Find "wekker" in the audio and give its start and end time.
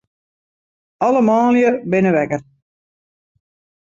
2.15-2.41